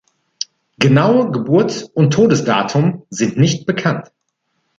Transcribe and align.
Genaue 0.79 1.29
Geburts- 1.29 1.83
und 1.83 2.11
Todesdatum 2.11 3.05
sind 3.11 3.37
nicht 3.37 3.67
bekannt. 3.67 4.11